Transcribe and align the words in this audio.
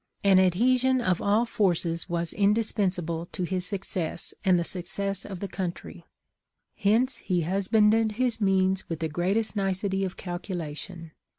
"An 0.31 0.39
adhesion 0.39 0.99
of 0.99 1.21
all 1.21 1.45
forces 1.45 2.09
was 2.09 2.33
indispensable 2.33 3.27
to 3.27 3.43
his 3.43 3.67
success 3.67 4.33
and 4.43 4.57
the 4.57 4.63
success 4.63 5.25
of 5.27 5.41
the 5.41 5.47
country; 5.47 6.07
hence 6.75 7.17
he 7.17 7.41
husbanded 7.41 8.13
his 8.13 8.41
means 8.41 8.89
with 8.89 8.97
the 8.99 9.07
greatest 9.07 9.55
nicety 9.55 10.03
of 10.03 10.17
calculation. 10.17 11.11